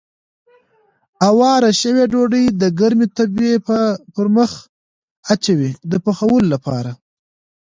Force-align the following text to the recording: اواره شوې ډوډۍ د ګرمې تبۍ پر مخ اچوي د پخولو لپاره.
اواره 1.29 1.71
شوې 1.81 2.03
ډوډۍ 2.11 2.45
د 2.61 2.63
ګرمې 2.79 3.07
تبۍ 3.15 3.51
پر 4.13 4.27
مخ 4.35 4.51
اچوي 5.33 5.71
د 5.91 5.93
پخولو 6.05 6.47
لپاره. 6.53 6.91